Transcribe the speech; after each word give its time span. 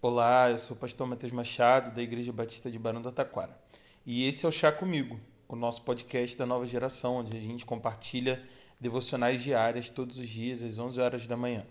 Olá, 0.00 0.48
eu 0.48 0.60
sou 0.60 0.76
o 0.76 0.78
pastor 0.78 1.08
Matheus 1.08 1.32
Machado, 1.32 1.92
da 1.92 2.00
Igreja 2.00 2.32
Batista 2.32 2.70
de 2.70 2.78
Barão 2.78 3.02
do 3.02 3.10
Taquara. 3.10 3.58
E 4.06 4.28
esse 4.28 4.46
é 4.46 4.48
o 4.48 4.52
Chá 4.52 4.70
Comigo, 4.70 5.18
o 5.48 5.56
nosso 5.56 5.82
podcast 5.82 6.38
da 6.38 6.46
nova 6.46 6.64
geração, 6.64 7.16
onde 7.16 7.36
a 7.36 7.40
gente 7.40 7.66
compartilha 7.66 8.40
devocionais 8.80 9.42
diárias 9.42 9.90
todos 9.90 10.20
os 10.20 10.28
dias 10.28 10.62
às 10.62 10.78
11 10.78 11.00
horas 11.00 11.26
da 11.26 11.36
manhã. 11.36 11.64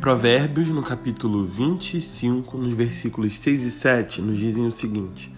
Provérbios, 0.00 0.70
no 0.70 0.84
capítulo 0.84 1.48
25, 1.48 2.56
nos 2.56 2.74
versículos 2.74 3.36
6 3.40 3.64
e 3.64 3.70
7, 3.72 4.22
nos 4.22 4.38
dizem 4.38 4.64
o 4.64 4.70
seguinte: 4.70 5.34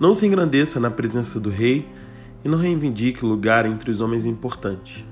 Não 0.00 0.12
se 0.16 0.26
engrandeça 0.26 0.80
na 0.80 0.90
presença 0.90 1.38
do 1.38 1.48
rei 1.48 1.88
e 2.44 2.48
não 2.48 2.58
reivindique 2.58 3.24
lugar 3.24 3.66
entre 3.66 3.90
os 3.90 4.00
homens 4.00 4.26
importantes. 4.26 5.04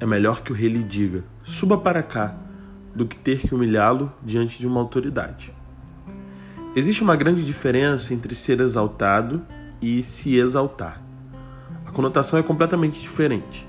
É 0.00 0.06
melhor 0.06 0.42
que 0.42 0.52
o 0.52 0.54
rei 0.54 0.68
lhe 0.68 0.82
diga: 0.82 1.24
suba 1.42 1.78
para 1.78 2.02
cá, 2.02 2.36
do 2.94 3.06
que 3.06 3.16
ter 3.16 3.38
que 3.38 3.54
humilhá-lo 3.54 4.12
diante 4.22 4.58
de 4.58 4.66
uma 4.66 4.80
autoridade. 4.80 5.52
Existe 6.76 7.02
uma 7.02 7.16
grande 7.16 7.44
diferença 7.44 8.12
entre 8.12 8.34
ser 8.34 8.60
exaltado 8.60 9.42
e 9.80 10.02
se 10.02 10.36
exaltar. 10.36 11.00
A 11.86 11.92
conotação 11.92 12.38
é 12.38 12.42
completamente 12.42 13.00
diferente. 13.00 13.68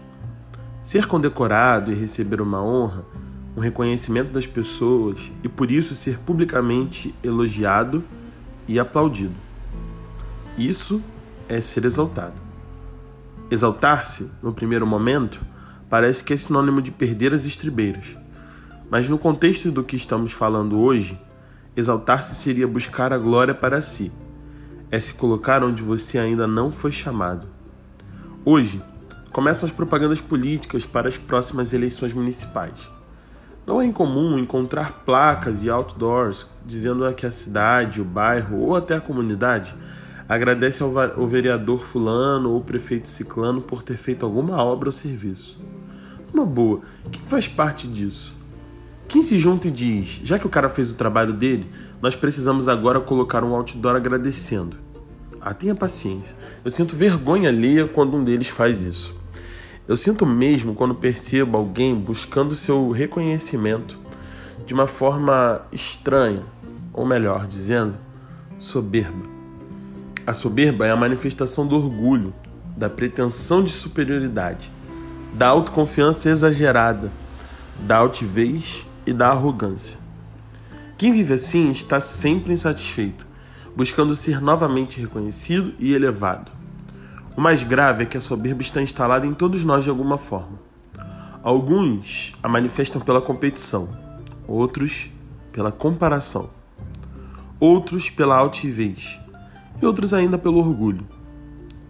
Ser 0.82 1.06
condecorado 1.06 1.92
e 1.92 1.96
receber 1.96 2.42
uma 2.42 2.64
honra, 2.64 3.06
um 3.56 3.60
reconhecimento 3.60 4.32
das 4.32 4.48
pessoas 4.48 5.32
e 5.44 5.50
por 5.50 5.70
isso 5.72 5.96
ser 5.96 6.20
publicamente 6.20 7.14
elogiado 7.24 8.04
e 8.68 8.80
aplaudido. 8.80 9.36
Isso 10.58 11.02
é 11.48 11.62
ser 11.62 11.86
exaltado. 11.86 12.45
Exaltar-se, 13.50 14.30
no 14.42 14.52
primeiro 14.54 14.88
momento, 14.88 15.40
parece 15.90 16.24
que 16.24 16.34
é 16.34 16.38
sinônimo 16.38 16.82
de 16.82 16.92
perder 16.92 17.34
as 17.34 17.46
estribeiras. 17.46 18.18
Mas 18.90 19.08
no 19.08 19.20
contexto 19.20 19.72
do 19.72 19.84
que 19.84 19.96
estamos 19.96 20.32
falando 20.32 20.80
hoje, 20.80 21.20
exaltar-se 21.76 22.34
seria 22.36 22.68
buscar 22.68 23.14
a 23.14 23.18
glória 23.18 23.54
para 23.54 23.82
si. 23.82 24.12
É 24.90 25.00
se 25.00 25.14
colocar 25.14 25.64
onde 25.64 25.84
você 25.84 26.18
ainda 26.18 26.48
não 26.48 26.72
foi 26.72 26.92
chamado. 26.92 27.48
Hoje, 28.44 28.82
começam 29.32 29.68
as 29.68 29.74
propagandas 29.74 30.22
políticas 30.22 30.86
para 30.86 31.08
as 31.08 31.18
próximas 31.18 31.72
eleições 31.72 32.14
municipais. 32.14 32.92
Não 33.66 33.82
é 33.82 33.86
incomum 33.86 34.38
encontrar 34.40 35.04
placas 35.06 35.64
e 35.64 35.70
outdoors 35.70 36.48
dizendo 36.66 37.12
que 37.14 37.26
a 37.26 37.32
cidade, 37.32 38.02
o 38.02 38.06
bairro 38.06 38.58
ou 38.58 38.76
até 38.76 38.96
a 38.96 39.02
comunidade 39.02 39.76
agradece 40.28 40.82
ao 40.84 41.28
vereador 41.28 41.84
fulano 41.84 42.52
ou 42.52 42.62
prefeito 42.62 43.08
ciclano 43.08 43.62
por 43.62 43.84
ter 43.84 43.98
feito 43.98 44.26
alguma 44.26 44.64
obra 44.64 44.90
ou 44.90 44.92
serviço. 44.92 45.60
Uma 46.34 46.46
boa, 46.46 46.82
quem 47.12 47.22
faz 47.22 47.48
parte 47.48 47.88
disso? 47.88 48.36
Quem 49.08 49.22
se 49.22 49.38
junta 49.38 49.68
e 49.68 49.72
diz, 49.72 50.20
já 50.24 50.40
que 50.40 50.48
o 50.48 50.50
cara 50.50 50.68
fez 50.68 50.92
o 50.92 50.98
trabalho 50.98 51.32
dele, 51.32 51.70
nós 52.02 52.16
precisamos 52.16 52.68
agora 52.68 53.00
colocar 53.00 53.44
um 53.44 53.54
outdoor 53.56 53.96
agradecendo. 53.96 54.78
Ah, 55.40 55.54
tenha 55.54 55.76
paciência. 55.76 56.36
Eu 56.64 56.72
sinto 56.72 56.96
vergonha 56.96 57.50
alheia 57.50 57.88
quando 57.88 58.18
um 58.18 58.24
deles 58.24 58.50
faz 58.50 58.82
isso. 58.82 59.16
Eu 59.88 59.96
sinto 59.96 60.26
mesmo 60.26 60.74
quando 60.74 60.96
percebo 60.96 61.56
alguém 61.56 61.94
buscando 61.94 62.56
seu 62.56 62.90
reconhecimento 62.90 64.00
de 64.66 64.74
uma 64.74 64.88
forma 64.88 65.62
estranha, 65.72 66.42
ou 66.92 67.06
melhor 67.06 67.46
dizendo, 67.46 67.96
soberba. 68.58 69.35
A 70.28 70.34
soberba 70.34 70.88
é 70.88 70.92
a 70.92 70.96
manifestação 70.96 71.68
do 71.68 71.76
orgulho, 71.76 72.34
da 72.76 72.90
pretensão 72.90 73.64
de 73.64 73.70
superioridade, 73.70 74.72
da 75.36 75.48
autoconfiança 75.50 76.30
exagerada, 76.30 77.12
da 77.82 77.98
altivez 77.98 78.88
e 79.06 79.14
da 79.14 79.28
arrogância. 79.28 80.00
Quem 80.98 81.14
vive 81.14 81.34
assim 81.34 81.70
está 81.70 82.00
sempre 82.00 82.54
insatisfeito, 82.54 83.28
buscando 83.76 84.16
ser 84.16 84.42
novamente 84.42 85.00
reconhecido 85.00 85.76
e 85.78 85.94
elevado. 85.94 86.52
O 87.38 87.42
mais 87.42 87.62
grave 87.62 88.02
é 88.02 88.06
que 88.08 88.18
a 88.18 88.22
soberba 88.22 88.64
está 88.64 88.82
instalada 88.82 89.28
em 89.28 89.34
todos 89.34 89.64
nós 89.64 89.84
de 89.84 89.92
alguma 89.92 90.18
forma. 90.18 90.60
Alguns 91.44 92.34
a 92.42 92.50
manifestam 92.50 93.00
pela 93.00 93.22
competição, 93.22 93.90
outros 94.48 95.08
pela 95.52 95.72
comparação, 95.72 96.50
outros 97.60 98.10
pela 98.10 98.36
altivez 98.36 99.24
e 99.82 99.86
outros 99.86 100.14
ainda 100.14 100.38
pelo 100.38 100.60
orgulho. 100.60 101.06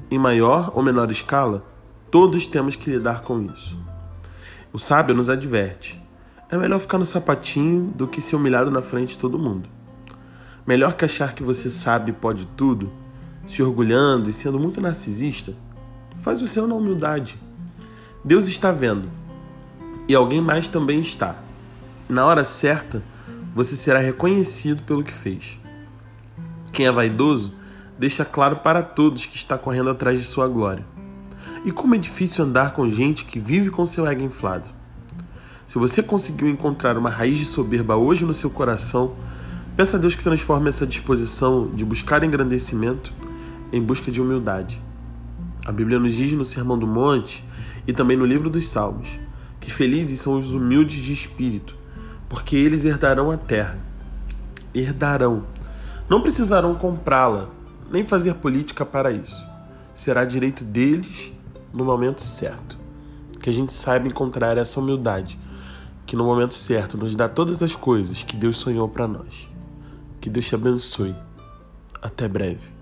Em 0.09 0.18
maior 0.18 0.72
ou 0.75 0.84
menor 0.84 1.12
escala, 1.12 1.66
todos 2.12 2.47
temos 2.47 2.75
que 2.75 2.90
lidar 2.90 3.22
com 3.22 3.41
isso. 3.41 3.78
O 4.72 4.79
sábio 4.79 5.16
nos 5.16 5.29
adverte: 5.29 6.01
é 6.50 6.57
melhor 6.57 6.79
ficar 6.79 6.97
no 6.97 7.06
sapatinho 7.06 7.91
do 7.95 8.07
que 8.07 8.22
ser 8.22 8.35
humilhado 8.35 8.69
na 8.69 8.81
frente 8.81 9.09
de 9.09 9.19
todo 9.19 9.40
mundo. 9.40 9.69
Melhor 10.66 10.94
que 10.94 11.06
achar 11.06 11.34
que 11.34 11.44
você 11.44 11.69
sabe 11.69 12.12
e 12.12 12.13
pode 12.13 12.45
tudo, 12.47 12.91
se 13.45 13.62
orgulhando 13.62 14.29
e 14.29 14.34
sendo 14.34 14.59
muito 14.59 14.81
narcisista, 14.81 15.53
faz 16.22 16.41
o 16.41 16.47
seu 16.47 16.68
na 16.68 16.75
humildade. 16.75 17.40
Deus 18.24 18.47
está 18.47 18.72
vendo 18.72 19.09
e 20.07 20.16
alguém 20.16 20.41
mais 20.41 20.68
também 20.68 21.00
está. 21.00 21.35
Na 22.07 22.25
hora 22.25 22.44
certa, 22.44 23.03
você 23.53 23.75
será 23.75 24.00
reconhecido 24.00 24.84
pelo 24.84 25.03
que 25.03 25.12
fez. 25.12 25.59
Quem 26.72 26.85
é 26.85 26.91
vaidoso 26.91 27.53
deixa 27.97 28.25
claro 28.25 28.57
para 28.57 28.81
todos 28.81 29.25
que 29.25 29.35
está 29.35 29.57
correndo 29.57 29.89
atrás 29.89 30.19
de 30.19 30.25
sua 30.25 30.47
glória. 30.47 30.85
E 31.63 31.72
como 31.72 31.95
é 31.95 31.97
difícil 31.97 32.45
andar 32.45 32.73
com 32.73 32.89
gente 32.89 33.25
que 33.25 33.39
vive 33.39 33.69
com 33.69 33.85
seu 33.85 34.06
ego 34.06 34.22
inflado. 34.22 34.67
Se 35.66 35.79
você 35.79 36.03
conseguiu 36.03 36.47
encontrar 36.47 36.97
uma 36.97 37.09
raiz 37.09 37.38
de 37.38 37.45
soberba 37.45 37.95
hoje 37.95 38.23
no 38.23 38.33
seu 38.33 38.50
coração, 38.50 39.16
peça 39.75 39.97
a 39.97 40.00
Deus 40.00 40.16
que 40.16 40.23
transforme 40.23 40.69
essa 40.69 40.85
disposição 40.85 41.72
de 41.73 41.83
buscar 41.83 42.23
engrandecimento 42.23 43.11
em 43.72 43.81
busca 43.81 44.12
de 44.12 44.22
humildade. 44.22 44.81
A 45.66 45.72
Bíblia 45.72 46.00
nos 46.00 46.13
diz 46.13 46.31
no 46.33 46.45
Sermão 46.45 46.77
do 46.77 46.85
Monte 46.85 47.44
e 47.88 47.94
também 47.94 48.16
no 48.16 48.25
livro 48.25 48.50
dos 48.50 48.67
Salmos 48.67 49.19
que 49.66 49.72
felizes 49.72 50.22
são 50.22 50.38
os 50.38 50.53
humildes 50.53 51.03
de 51.03 51.12
espírito, 51.12 51.75
porque 52.29 52.56
eles 52.56 52.85
herdarão 52.85 53.31
a 53.31 53.38
terra. 53.38 53.79
Herdarão. 54.75 55.44
Não 56.07 56.22
precisarão 56.22 56.75
comprá-la, 56.75 57.50
nem 57.90 58.03
fazer 58.03 58.35
política 58.35 58.85
para 58.85 59.12
isso. 59.12 59.46
Será 59.94 60.25
direito 60.25 60.63
deles 60.63 61.31
no 61.73 61.85
momento 61.85 62.22
certo. 62.22 62.78
Que 63.41 63.50
a 63.50 63.53
gente 63.53 63.73
saiba 63.73 64.07
encontrar 64.07 64.57
essa 64.57 64.79
humildade, 64.79 65.40
que 66.06 66.16
no 66.16 66.25
momento 66.25 66.53
certo 66.53 66.97
nos 66.97 67.16
dá 67.16 67.29
todas 67.29 67.62
as 67.62 67.75
coisas 67.75 68.24
que 68.24 68.35
Deus 68.35 68.57
sonhou 68.57 68.90
para 68.90 69.07
nós. 69.07 69.47
Que 70.19 70.29
Deus 70.29 70.47
te 70.47 70.56
abençoe. 70.56 71.16
Até 72.01 72.28
breve. 72.28 72.75